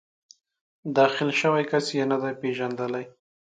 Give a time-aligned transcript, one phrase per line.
[0.97, 3.05] داخل شوی کس یې نه دی پېژندلی.